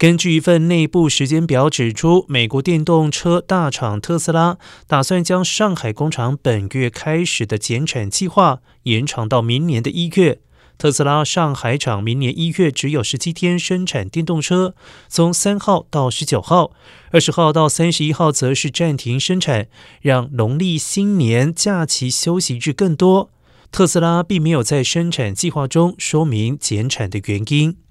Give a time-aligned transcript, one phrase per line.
[0.00, 10.40] 根据一份内部时间表指出美国电动车大厂特斯拉打算将上海工厂本月开始的减产计划延长到明年的一月。
[10.78, 14.74] 特斯拉上海厂明年一月只有十七天生产电动车
[15.06, 16.70] 从三号到十九号。
[17.10, 19.68] 二十号到三十一号则是暂停生产
[20.00, 23.28] 让农历新年假期休息日更多。
[23.70, 27.89] 特斯拉并没有在生产计划中说明减产的原因。